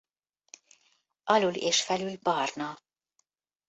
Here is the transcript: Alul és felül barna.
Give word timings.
Alul 1.23 1.53
és 1.55 1.81
felül 1.81 2.17
barna. 2.23 2.77